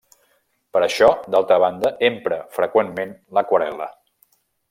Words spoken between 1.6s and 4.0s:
banda, empra freqüentment l'aquarel·la.